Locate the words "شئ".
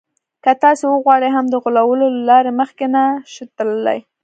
3.33-3.45